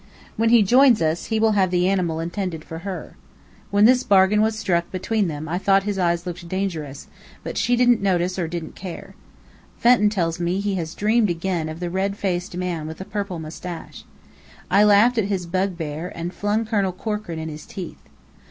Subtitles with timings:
[0.35, 3.17] When he joins us, he will have the animal intended for her.
[3.69, 7.05] When this bargain was struck between them I thought his eyes looked dangerous,
[7.43, 9.13] but she didn't notice or didn't care.
[9.77, 13.37] Fenton tells me he has dreamed again of the red faced man with the purple
[13.37, 14.03] moustache.
[14.71, 18.01] I laughed at his bugbear and flung Colonel Corkran in his teeth.